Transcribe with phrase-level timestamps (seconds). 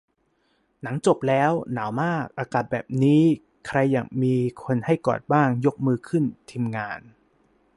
[0.83, 3.21] หนังจบแล้ว หนาวมาก อากาศแบบนี้
[3.67, 6.99] ใครอยากมีคนให้กอดบ้าง ยกมือขึ้น ทีมงาน